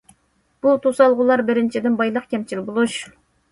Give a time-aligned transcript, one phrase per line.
[0.65, 2.99] بۇ توسالغۇلار: بىرىنچىدىن، بايلىق كەمچىل بولۇش.